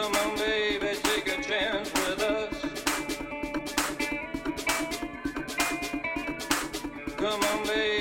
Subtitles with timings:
[0.00, 2.54] Come on, baby, take a chance with us.
[7.16, 7.97] Come on, baby.